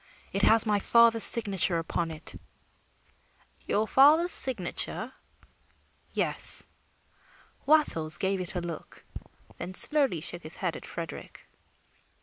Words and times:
"It 0.33 0.41
has 0.41 0.65
my 0.65 0.79
father's 0.79 1.23
signature 1.25 1.77
upon 1.77 2.09
it." 2.09 2.33
"Your 3.67 3.87
father's 3.87 4.31
signature?" 4.31 5.13
"Yes." 6.11 6.65
Wattles 7.67 8.17
gave 8.17 8.39
it 8.41 8.55
a 8.55 8.61
look, 8.61 9.05
then 9.57 9.75
slowly 9.75 10.19
shook 10.19 10.41
his 10.41 10.55
head 10.55 10.75
at 10.75 10.87
Frederick. 10.87 11.47